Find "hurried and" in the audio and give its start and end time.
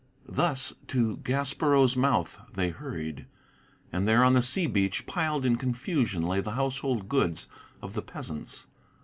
2.71-4.07